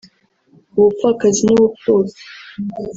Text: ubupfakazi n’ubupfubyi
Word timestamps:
ubupfakazi 0.77 1.41
n’ubupfubyi 1.47 2.19